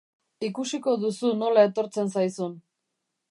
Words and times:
Ikusiko 0.47 0.95
duzu 1.03 1.31
nola 1.43 1.67
etortzen 1.71 2.11
zaizun. 2.17 2.57